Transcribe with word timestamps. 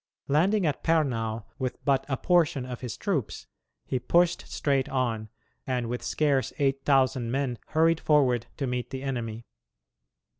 Landing 0.27 0.65
at 0.65 0.83
Pernau 0.83 1.43
with 1.59 1.77
but 1.85 2.05
a 2.09 2.17
portion 2.17 2.65
of 2.65 2.81
his 2.81 2.97
troops, 2.97 3.45
he 3.85 3.99
pushed 3.99 4.47
straight 4.51 4.89
on, 4.89 5.29
and 5.67 5.89
with 5.89 6.01
scarce 6.01 6.51
eight 6.57 6.83
thousand 6.85 7.29
men 7.29 7.59
hurried 7.67 7.99
forward 7.99 8.47
to 8.57 8.65
meet 8.65 8.89
the 8.89 9.03
enemy. 9.03 9.45